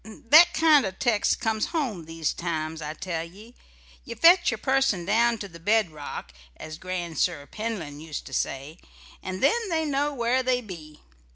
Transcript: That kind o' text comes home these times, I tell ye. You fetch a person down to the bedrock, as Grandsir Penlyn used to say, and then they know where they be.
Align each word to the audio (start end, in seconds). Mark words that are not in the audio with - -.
That 0.03 0.51
kind 0.55 0.83
o' 0.83 0.89
text 0.89 1.39
comes 1.39 1.67
home 1.67 2.05
these 2.05 2.33
times, 2.33 2.81
I 2.81 2.95
tell 2.95 3.23
ye. 3.23 3.53
You 4.03 4.15
fetch 4.15 4.51
a 4.51 4.57
person 4.57 5.05
down 5.05 5.37
to 5.37 5.47
the 5.47 5.59
bedrock, 5.59 6.33
as 6.57 6.79
Grandsir 6.79 7.45
Penlyn 7.45 7.99
used 7.99 8.25
to 8.25 8.33
say, 8.33 8.79
and 9.21 9.43
then 9.43 9.69
they 9.69 9.85
know 9.85 10.11
where 10.11 10.41
they 10.41 10.59
be. 10.59 11.01